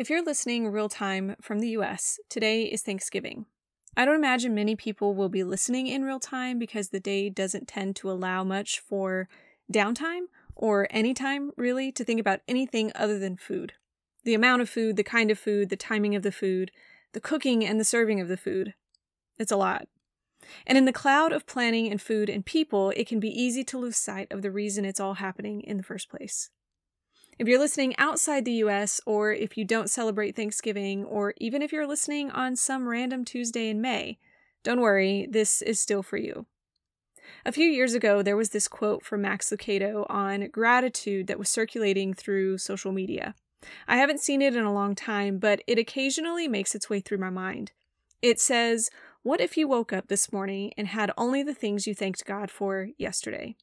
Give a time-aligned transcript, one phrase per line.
[0.00, 3.44] If you're listening real time from the US, today is Thanksgiving.
[3.98, 7.68] I don't imagine many people will be listening in real time because the day doesn't
[7.68, 9.28] tend to allow much for
[9.70, 10.22] downtime
[10.56, 13.74] or any time really to think about anything other than food.
[14.24, 16.70] The amount of food, the kind of food, the timing of the food,
[17.12, 18.72] the cooking and the serving of the food.
[19.38, 19.86] It's a lot.
[20.66, 23.76] And in the cloud of planning and food and people, it can be easy to
[23.76, 26.48] lose sight of the reason it's all happening in the first place.
[27.40, 31.72] If you're listening outside the US, or if you don't celebrate Thanksgiving, or even if
[31.72, 34.18] you're listening on some random Tuesday in May,
[34.62, 36.44] don't worry, this is still for you.
[37.46, 41.48] A few years ago, there was this quote from Max Lucado on gratitude that was
[41.48, 43.34] circulating through social media.
[43.88, 47.18] I haven't seen it in a long time, but it occasionally makes its way through
[47.18, 47.72] my mind.
[48.20, 48.90] It says,
[49.22, 52.50] What if you woke up this morning and had only the things you thanked God
[52.50, 53.56] for yesterday?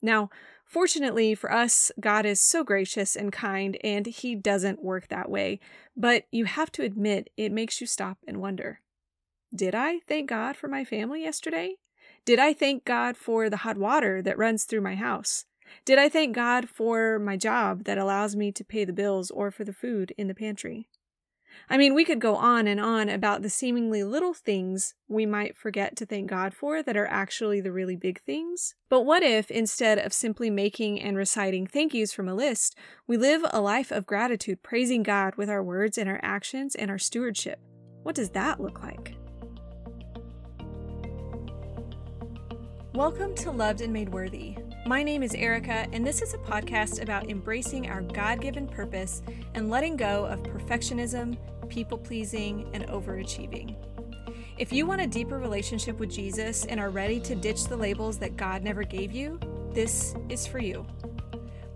[0.00, 0.30] Now,
[0.70, 5.58] Fortunately for us, God is so gracious and kind, and He doesn't work that way.
[5.96, 8.80] But you have to admit, it makes you stop and wonder
[9.52, 11.74] Did I thank God for my family yesterday?
[12.24, 15.44] Did I thank God for the hot water that runs through my house?
[15.84, 19.50] Did I thank God for my job that allows me to pay the bills or
[19.50, 20.88] for the food in the pantry?
[21.68, 25.56] I mean, we could go on and on about the seemingly little things we might
[25.56, 28.74] forget to thank God for that are actually the really big things.
[28.88, 32.76] But what if, instead of simply making and reciting thank yous from a list,
[33.06, 36.90] we live a life of gratitude, praising God with our words and our actions and
[36.90, 37.60] our stewardship?
[38.02, 39.14] What does that look like?
[42.94, 44.56] Welcome to Loved and Made Worthy.
[44.86, 49.20] My name is Erica, and this is a podcast about embracing our God given purpose
[49.54, 51.36] and letting go of perfectionism,
[51.68, 53.76] people pleasing, and overachieving.
[54.56, 58.16] If you want a deeper relationship with Jesus and are ready to ditch the labels
[58.18, 59.38] that God never gave you,
[59.74, 60.86] this is for you.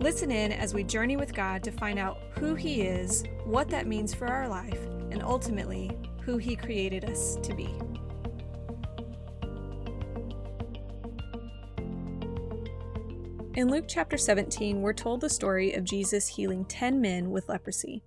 [0.00, 3.86] Listen in as we journey with God to find out who He is, what that
[3.86, 5.90] means for our life, and ultimately,
[6.22, 7.68] who He created us to be.
[13.56, 18.02] In Luke chapter 17, we're told the story of Jesus healing 10 men with leprosy.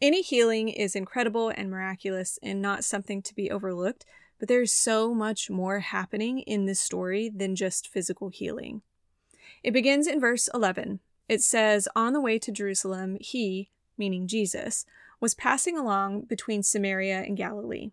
[0.00, 4.04] Any healing is incredible and miraculous and not something to be overlooked,
[4.40, 8.82] but there's so much more happening in this story than just physical healing.
[9.62, 10.98] It begins in verse 11.
[11.28, 14.84] It says, On the way to Jerusalem, he, meaning Jesus,
[15.20, 17.92] was passing along between Samaria and Galilee.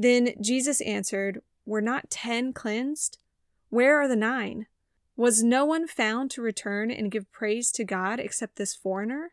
[0.00, 3.18] Then Jesus answered, Were not ten cleansed?
[3.68, 4.66] Where are the nine?
[5.16, 9.32] Was no one found to return and give praise to God except this foreigner?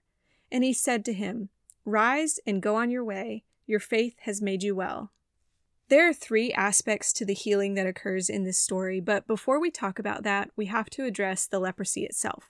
[0.51, 1.49] And he said to him,
[1.85, 3.43] Rise and go on your way.
[3.67, 5.11] Your faith has made you well.
[5.89, 9.69] There are three aspects to the healing that occurs in this story, but before we
[9.69, 12.49] talk about that, we have to address the leprosy itself.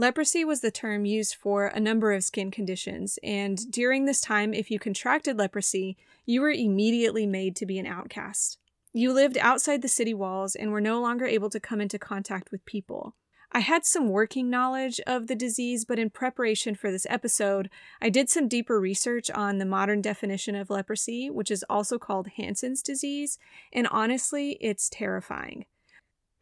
[0.00, 4.54] Leprosy was the term used for a number of skin conditions, and during this time,
[4.54, 8.58] if you contracted leprosy, you were immediately made to be an outcast.
[8.92, 12.52] You lived outside the city walls and were no longer able to come into contact
[12.52, 13.16] with people.
[13.50, 17.68] I had some working knowledge of the disease, but in preparation for this episode,
[18.00, 22.28] I did some deeper research on the modern definition of leprosy, which is also called
[22.36, 23.36] Hansen's disease,
[23.72, 25.64] and honestly, it's terrifying.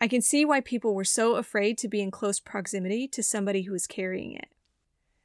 [0.01, 3.63] I can see why people were so afraid to be in close proximity to somebody
[3.63, 4.49] who was carrying it.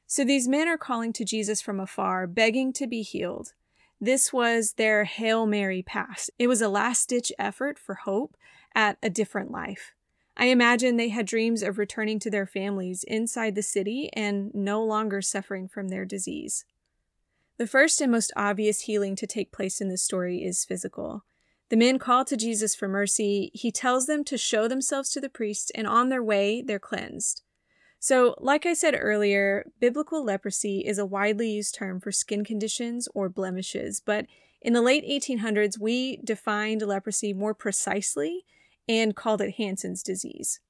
[0.06, 3.52] So these men are calling to Jesus from afar, begging to be healed.
[4.00, 6.28] This was their Hail Mary pass.
[6.38, 8.36] It was a last ditch effort for hope
[8.74, 9.94] at a different life.
[10.36, 14.82] I imagine they had dreams of returning to their families inside the city and no
[14.82, 16.64] longer suffering from their disease.
[17.58, 21.24] The first and most obvious healing to take place in this story is physical.
[21.72, 23.50] The men call to Jesus for mercy.
[23.54, 27.40] He tells them to show themselves to the priest, and on their way, they're cleansed.
[27.98, 33.08] So, like I said earlier, biblical leprosy is a widely used term for skin conditions
[33.14, 34.26] or blemishes, but
[34.60, 38.44] in the late 1800s, we defined leprosy more precisely
[38.86, 40.60] and called it Hansen's disease.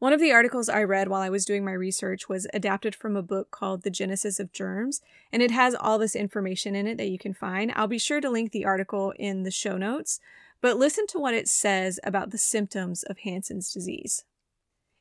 [0.00, 3.16] One of the articles I read while I was doing my research was adapted from
[3.16, 5.00] a book called The Genesis of Germs,
[5.32, 7.72] and it has all this information in it that you can find.
[7.74, 10.20] I'll be sure to link the article in the show notes,
[10.60, 14.24] but listen to what it says about the symptoms of Hansen's disease.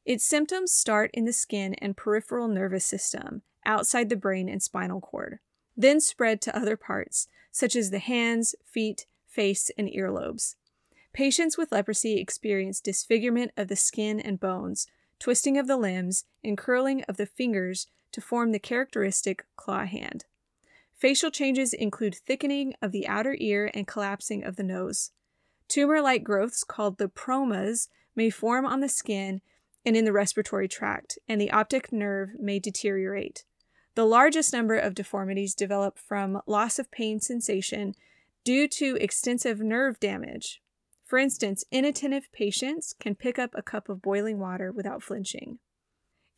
[0.06, 5.02] Its symptoms start in the skin and peripheral nervous system, outside the brain and spinal
[5.02, 5.40] cord,
[5.76, 10.56] then spread to other parts, such as the hands, feet, face, and earlobes.
[11.14, 14.88] Patients with leprosy experience disfigurement of the skin and bones,
[15.20, 20.26] twisting of the limbs, and curling of the fingers to form the characteristic claw hand.
[20.96, 25.12] Facial changes include thickening of the outer ear and collapsing of the nose.
[25.68, 29.42] Tumor like growths called lepromas may form on the skin
[29.86, 33.44] and in the respiratory tract, and the optic nerve may deteriorate.
[33.96, 37.94] The largest number of deformities develop from loss of pain sensation
[38.44, 40.62] due to extensive nerve damage.
[41.14, 45.60] For instance, inattentive patients can pick up a cup of boiling water without flinching.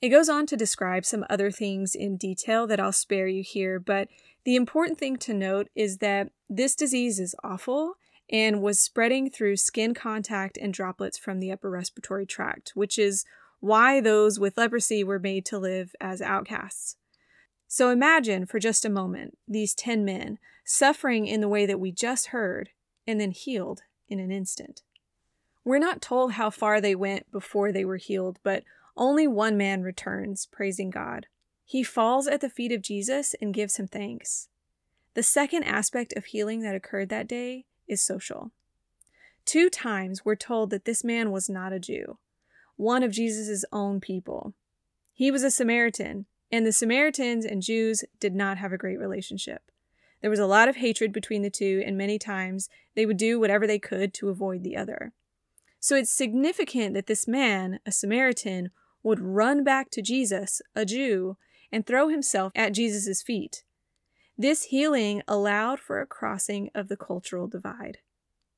[0.02, 3.80] It goes on to describe some other things in detail that I'll spare you here,
[3.80, 4.10] but
[4.44, 7.94] the important thing to note is that this disease is awful
[8.30, 13.24] and was spreading through skin contact and droplets from the upper respiratory tract, which is
[13.62, 16.98] why those with leprosy were made to live as outcasts.
[17.70, 21.94] So imagine for just a moment these 10 men suffering in the way that we
[21.94, 22.72] just heard
[23.08, 24.82] and then healed in an instant.
[25.64, 28.64] We're not told how far they went before they were healed, but
[28.96, 31.28] only one man returns, praising God.
[31.66, 34.48] He falls at the feet of Jesus and gives him thanks.
[35.16, 38.52] The second aspect of healing that occurred that day is social.
[39.46, 42.18] Two times we're told that this man was not a Jew,
[42.76, 44.54] one of Jesus' own people.
[45.14, 49.72] He was a Samaritan, and the Samaritans and Jews did not have a great relationship.
[50.26, 53.40] There was a lot of hatred between the two, and many times they would do
[53.40, 55.14] whatever they could to avoid the other.
[55.80, 58.72] So it's significant that this man, a Samaritan,
[59.04, 61.38] would run back to Jesus, a Jew,
[61.72, 63.66] and throw himself at Jesus' feet.
[64.36, 68.00] This healing allowed for a crossing of the cultural divide.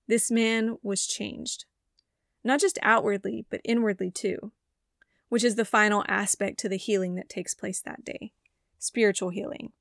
[0.07, 1.65] This man was changed,
[2.45, 4.53] not just outwardly, but inwardly too,
[5.27, 8.31] which is the final aspect to the healing that takes place that day
[8.79, 9.73] spiritual healing.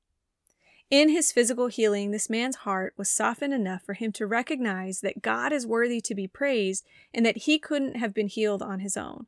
[0.89, 5.21] In his physical healing, this man's heart was softened enough for him to recognize that
[5.21, 8.95] God is worthy to be praised and that he couldn't have been healed on his
[8.95, 9.27] own.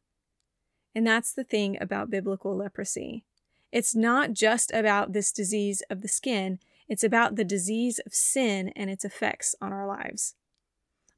[0.96, 3.26] And that's the thing about biblical leprosy.
[3.74, 8.70] It's not just about this disease of the skin, it's about the disease of sin
[8.70, 10.36] and its effects on our lives.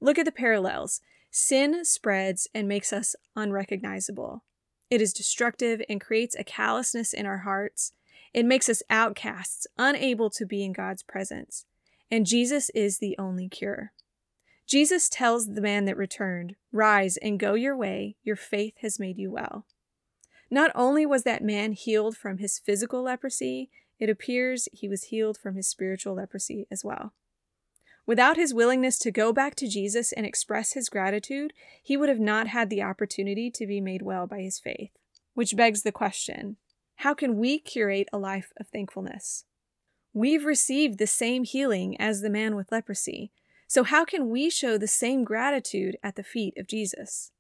[0.02, 1.02] Look at the parallels.
[1.30, 4.44] Sin spreads and makes us unrecognizable.
[4.90, 7.94] It is destructive and creates a callousness in our hearts.
[8.34, 11.66] It makes us outcasts, unable to be in God's presence.
[12.10, 13.92] And Jesus is the only cure.
[14.68, 19.18] Jesus tells the man that returned, Rise and go your way, your faith has made
[19.18, 19.66] you well.
[20.50, 23.70] Not only was that man healed from his physical leprosy,
[24.00, 27.14] it appears he was healed from his spiritual leprosy as well.
[28.06, 31.54] Without his willingness to go back to Jesus and express his gratitude,
[31.84, 34.92] he would have not had the opportunity to be made well by his faith.
[35.34, 36.58] Which begs the question
[37.02, 39.46] how can we curate a life of thankfulness?
[40.14, 43.32] We've received the same healing as the man with leprosy,
[43.68, 47.32] so how can we show the same gratitude at the feet of Jesus?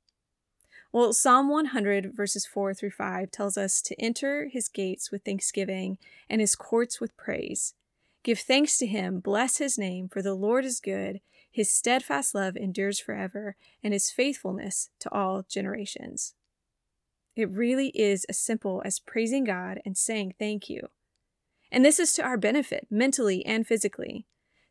[0.91, 5.99] Well, Psalm 100, verses 4 through 5, tells us to enter his gates with thanksgiving
[6.27, 7.75] and his courts with praise.
[8.23, 11.21] Give thanks to him, bless his name, for the Lord is good.
[11.51, 16.33] His steadfast love endures forever, and his faithfulness to all generations.
[17.35, 20.89] It really is as simple as praising God and saying thank you.
[21.71, 24.25] And this is to our benefit, mentally and physically.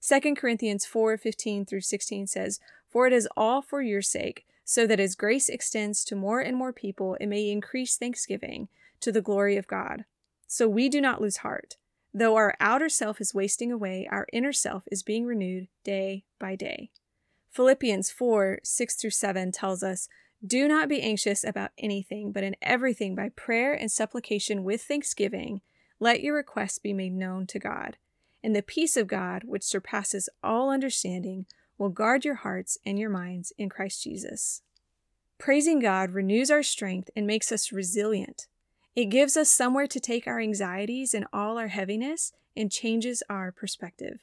[0.06, 4.86] 2 Corinthians 4 15 through 16 says, For it is all for your sake so
[4.86, 8.68] that as grace extends to more and more people, it may increase thanksgiving
[9.00, 10.04] to the glory of God.
[10.46, 11.76] So we do not lose heart.
[12.14, 16.56] Though our outer self is wasting away, our inner self is being renewed day by
[16.56, 16.90] day.
[17.50, 20.08] Philippians 4 6 through 7 tells us,
[20.44, 25.60] Do not be anxious about anything, but in everything by prayer and supplication with thanksgiving,
[25.98, 27.98] let your requests be made known to God.
[28.42, 31.44] And the peace of God, which surpasses all understanding,
[31.76, 34.62] will guard your hearts and your minds in Christ Jesus.
[35.38, 38.46] Praising God renews our strength and makes us resilient.
[38.96, 43.52] It gives us somewhere to take our anxieties and all our heaviness and changes our
[43.52, 44.20] perspective.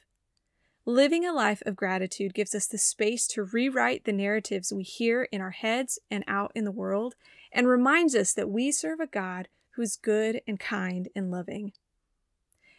[0.88, 5.24] Living a life of gratitude gives us the space to rewrite the narratives we hear
[5.24, 7.14] in our heads and out in the world,
[7.52, 11.72] and reminds us that we serve a God who is good and kind and loving.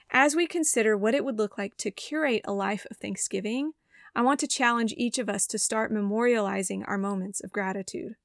[0.09, 3.73] As we consider what it would look like to curate a life of thanksgiving,
[4.15, 8.15] I want to challenge each of us to start memorializing our moments of gratitude.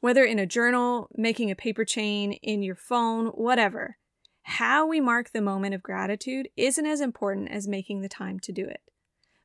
[0.00, 3.96] Whether in a journal, making a paper chain, in your phone, whatever,
[4.42, 8.52] how we mark the moment of gratitude isn't as important as making the time to
[8.52, 8.82] do it.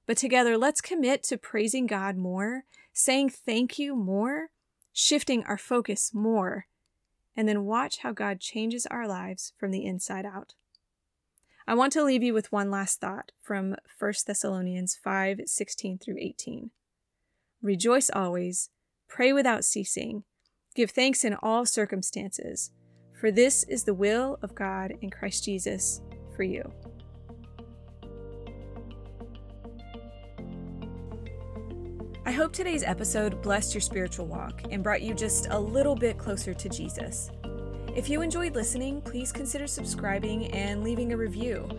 [0.06, 4.50] But together, let's commit to praising God more, saying thank you more,
[4.92, 6.68] shifting our focus more,
[7.36, 10.54] and then watch how God changes our lives from the inside out.
[11.66, 16.18] I want to leave you with one last thought from 1 Thessalonians 5 16 through
[16.20, 16.72] 18.
[17.62, 18.70] Rejoice always,
[19.08, 20.26] pray without ceasing,
[20.76, 22.72] give thanks in all circumstances,
[23.18, 26.02] for this is the will of God in Christ Jesus
[26.36, 26.70] for you.
[32.34, 36.54] Hope today's episode blessed your spiritual walk and brought you just a little bit closer
[36.54, 37.30] to Jesus.
[37.96, 41.70] If you enjoyed listening, please consider subscribing and leaving a review.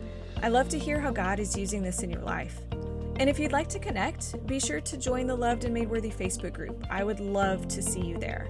[0.41, 2.61] I love to hear how God is using this in your life.
[3.17, 6.09] And if you'd like to connect, be sure to join the Loved and Made Worthy
[6.09, 6.85] Facebook group.
[6.89, 8.47] I would love to see you there.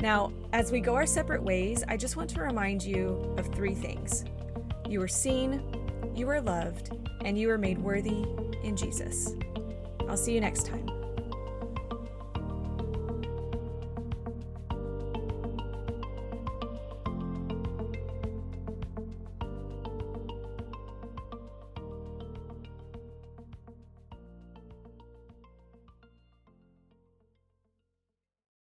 [0.00, 3.74] Now, as we go our separate ways, I just want to remind you of three
[3.74, 4.24] things
[4.88, 5.62] you are seen,
[6.14, 8.24] you are loved, and you are made worthy
[8.62, 9.34] in Jesus.
[10.08, 10.95] I'll see you next time.